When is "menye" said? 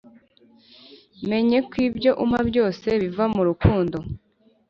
1.29-1.57